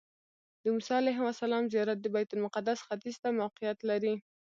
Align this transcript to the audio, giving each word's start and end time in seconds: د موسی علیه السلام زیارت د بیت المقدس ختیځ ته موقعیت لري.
د 0.61 0.65
موسی 0.75 0.93
علیه 1.01 1.19
السلام 1.33 1.63
زیارت 1.73 1.97
د 2.01 2.07
بیت 2.15 2.29
المقدس 2.33 2.79
ختیځ 2.87 3.15
ته 3.23 3.27
موقعیت 3.41 3.79
لري. 3.89 4.15